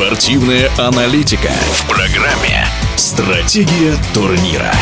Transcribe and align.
Спортивная 0.00 0.70
аналитика 0.78 1.50
в 1.72 1.86
программе 1.86 2.66
«Стратегия 2.96 3.94
турнира». 4.14 4.72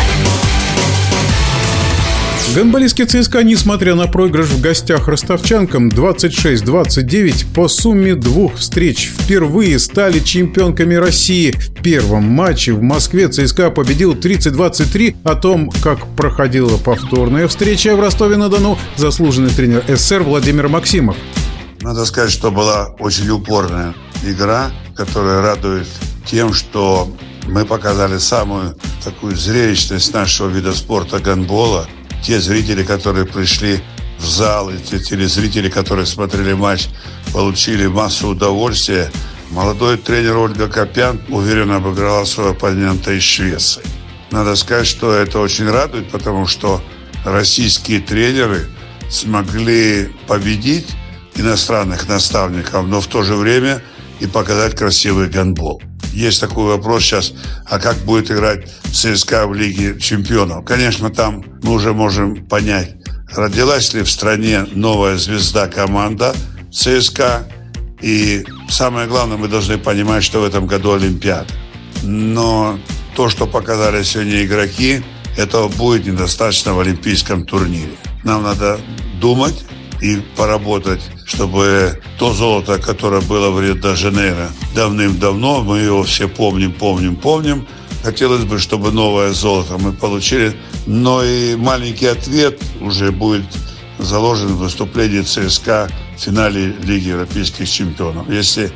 Гонболистский 2.55 3.05
ЦСКА, 3.05 3.43
несмотря 3.43 3.97
на 3.97 4.07
проигрыш 4.07 4.47
в 4.47 4.61
гостях 4.61 5.09
ростовчанкам 5.09 5.89
26-29 5.89 7.53
по 7.53 7.67
сумме 7.67 8.15
двух 8.15 8.59
встреч, 8.59 9.11
впервые 9.19 9.81
стали 9.81 10.21
чемпионками 10.21 10.95
России. 10.95 11.51
В 11.51 11.83
первом 11.83 12.23
матче 12.23 12.73
в 12.73 12.83
Москве 12.83 13.27
ЦСКА 13.27 13.71
победил 13.71 14.15
30-23. 14.15 15.17
О 15.25 15.35
том, 15.35 15.73
как 15.83 16.07
проходила 16.15 16.77
повторная 16.77 17.49
встреча 17.49 17.97
в 17.97 18.01
Ростове-на-Дону, 18.01 18.79
заслуженный 18.95 19.51
тренер 19.51 19.83
СССР 19.89 20.23
Владимир 20.23 20.69
Максимов. 20.69 21.17
Надо 21.81 22.05
сказать, 22.05 22.31
что 22.31 22.53
была 22.53 22.95
очень 23.01 23.29
упорная 23.31 23.95
игра, 24.25 24.71
которая 24.99 25.41
радует 25.41 25.87
тем, 26.27 26.53
что 26.53 27.11
мы 27.47 27.65
показали 27.65 28.19
самую 28.19 28.77
такую 29.03 29.35
зрелищность 29.37 30.13
нашего 30.13 30.49
вида 30.49 30.75
спорта 30.75 31.21
гандбола– 31.21 31.89
те 32.23 32.41
зрители, 32.41 32.83
которые 32.83 33.27
пришли 33.27 33.81
в 34.19 34.27
зал, 34.27 34.71
и 34.71 34.79
те 34.79 34.99
телезрители, 34.99 35.69
которые 35.69 36.07
смотрели 36.07 36.53
матч, 36.53 36.89
получили 37.33 37.87
массу 37.87 38.29
удовольствия. 38.29 39.11
Молодой 39.51 39.97
тренер 39.97 40.37
Ольга 40.37 40.69
Копян 40.69 41.21
уверенно 41.29 41.77
обыграла 41.77 42.25
своего 42.25 42.53
оппонента 42.53 43.13
из 43.13 43.23
Швеции. 43.23 43.83
Надо 44.31 44.57
сказать, 44.57 44.87
что 44.87 45.15
это 45.15 45.39
очень 45.39 45.71
радует, 45.71 46.11
потому 46.11 46.47
что 46.47 46.83
российские 47.25 48.01
тренеры 48.01 48.67
смогли 49.09 50.13
победить 50.27 50.89
иностранных 51.35 52.09
наставников, 52.09 52.87
но 52.87 53.01
в 53.01 53.07
то 53.07 53.23
же 53.23 53.37
время 53.37 53.83
и 54.21 54.27
показать 54.27 54.75
красивый 54.75 55.29
гандбол. 55.29 55.83
Есть 56.13 56.41
такой 56.41 56.65
вопрос 56.65 57.03
сейчас, 57.03 57.33
а 57.67 57.79
как 57.79 57.97
будет 57.99 58.31
играть 58.31 58.69
ЦСКА 58.93 59.47
в 59.47 59.55
Лиге 59.55 59.99
чемпионов? 60.01 60.65
Конечно, 60.65 61.11
там 61.11 61.45
мы 61.63 61.73
уже 61.73 61.93
можем 61.93 62.47
понять, 62.47 62.97
родилась 63.35 63.93
ли 63.95 64.03
в 64.03 64.11
стране 64.11 64.67
новая 64.73 65.17
звезда 65.17 65.69
команда 65.69 66.35
ЦСКА. 66.73 67.47
И 68.01 68.45
самое 68.69 69.07
главное, 69.07 69.37
мы 69.37 69.49
должны 69.49 69.79
понимать, 69.79 70.25
что 70.25 70.41
в 70.41 70.45
этом 70.45 70.67
году 70.67 70.93
Олимпиада. 70.93 71.53
Но 72.03 72.79
то, 73.15 73.29
что 73.29 73.47
показали 73.47 74.03
сегодня 74.03 74.45
игроки, 74.45 75.03
этого 75.37 75.69
будет 75.69 76.07
недостаточно 76.07 76.75
в 76.75 76.81
олимпийском 76.81 77.45
турнире. 77.45 77.93
Нам 78.25 78.43
надо 78.43 78.81
думать 79.21 79.65
и 80.01 80.17
поработать, 80.37 81.03
чтобы 81.25 82.01
то 82.19 82.33
золото, 82.33 82.79
которое 82.79 83.21
было 83.21 83.51
в 83.51 83.61
Рио-де-Жанейро 83.61 84.51
давным-давно, 84.75 85.63
мы 85.63 85.79
его 85.79 86.03
все 86.03 86.29
помним, 86.29 86.73
помним, 86.73 87.17
помним, 87.17 87.67
хотелось 88.03 88.45
бы, 88.45 88.59
чтобы 88.59 88.93
новое 88.93 89.33
золото 89.33 89.79
мы 89.79 89.93
получили, 89.93 90.57
но 90.87 91.23
и 91.25 91.57
маленький 91.57 92.07
ответ 92.07 92.61
уже 92.81 93.13
будет 93.13 93.45
заложен 93.99 94.49
в 94.49 94.59
выступлении 94.59 95.23
ЦСКА 95.23 95.89
в 96.17 96.21
финале 96.21 96.77
Лиги 96.83 97.09
Европейских 97.09 97.69
Чемпионов. 97.69 98.31
Если 98.31 98.73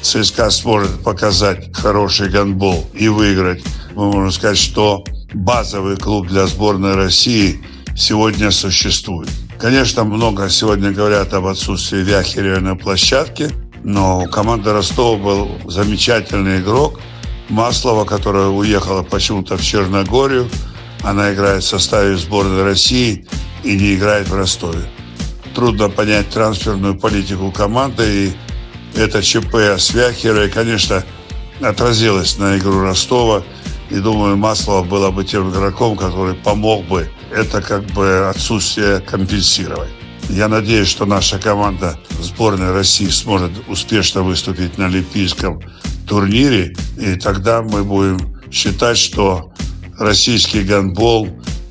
ЦСКА 0.00 0.50
сможет 0.50 1.02
показать 1.02 1.74
хороший 1.74 2.28
гандбол 2.28 2.88
и 2.94 3.08
выиграть, 3.08 3.62
мы 3.94 4.10
можем 4.10 4.32
сказать, 4.32 4.58
что 4.58 5.04
базовый 5.34 5.96
клуб 5.96 6.28
для 6.28 6.46
сборной 6.46 6.94
России 6.94 7.62
сегодня 7.96 8.50
существует. 8.50 9.30
Конечно, 9.62 10.02
много 10.02 10.50
сегодня 10.50 10.90
говорят 10.90 11.32
об 11.34 11.46
отсутствии 11.46 11.98
Вяхерева 11.98 12.58
на 12.58 12.74
площадке, 12.74 13.48
но 13.84 14.24
у 14.24 14.26
команды 14.26 14.72
Ростова 14.72 15.16
был 15.16 15.52
замечательный 15.66 16.58
игрок 16.58 16.98
Маслова, 17.48 18.04
которая 18.04 18.48
уехала 18.48 19.04
почему-то 19.04 19.56
в 19.56 19.62
Черногорию. 19.62 20.48
Она 21.04 21.32
играет 21.32 21.62
в 21.62 21.68
составе 21.68 22.16
сборной 22.16 22.64
России 22.64 23.24
и 23.62 23.76
не 23.76 23.94
играет 23.94 24.28
в 24.28 24.34
Ростове. 24.34 24.82
Трудно 25.54 25.88
понять 25.88 26.28
трансферную 26.30 26.98
политику 26.98 27.52
команды, 27.52 28.04
и 28.04 28.98
это 28.98 29.22
ЧП 29.22 29.54
с 29.54 29.94
Вяхерой, 29.94 30.50
конечно, 30.50 31.04
отразилось 31.60 32.36
на 32.36 32.58
игру 32.58 32.80
Ростова. 32.80 33.44
И 33.92 33.96
думаю, 33.96 34.38
Маслова 34.38 34.82
было 34.82 35.10
бы 35.10 35.22
тем 35.22 35.50
игроком, 35.50 35.98
который 35.98 36.34
помог 36.34 36.86
бы 36.86 37.10
это 37.30 37.60
как 37.60 37.84
бы 37.88 38.26
отсутствие 38.30 39.00
компенсировать. 39.00 39.90
Я 40.30 40.48
надеюсь, 40.48 40.88
что 40.88 41.04
наша 41.04 41.38
команда 41.38 41.98
сборной 42.18 42.72
России 42.72 43.08
сможет 43.08 43.50
успешно 43.68 44.22
выступить 44.22 44.78
на 44.78 44.86
Олимпийском 44.86 45.60
турнире, 46.08 46.74
и 46.98 47.16
тогда 47.16 47.60
мы 47.60 47.84
будем 47.84 48.40
считать, 48.50 48.96
что 48.96 49.52
российский 49.98 50.62
гандбол 50.62 51.28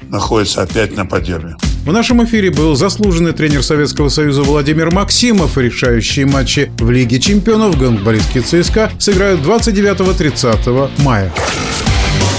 находится 0.10 0.62
опять 0.62 0.96
на 0.96 1.08
подъеме. 1.08 1.56
В 1.86 1.92
нашем 1.92 2.24
эфире 2.24 2.52
был 2.52 2.76
заслуженный 2.76 3.32
тренер 3.32 3.64
Советского 3.64 4.10
Союза 4.10 4.44
Владимир 4.44 4.94
Максимов. 4.94 5.58
Решающие 5.58 6.28
матчи 6.28 6.72
в 6.78 6.92
Лиге 6.92 7.20
чемпионов 7.20 7.80
гандболистские 7.80 8.44
ЦСКА 8.44 8.92
сыграют 9.00 9.42
29-30 9.42 10.92
мая. 11.02 11.34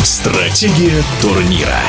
Стратегия 0.05 1.05
турнира. 1.21 1.81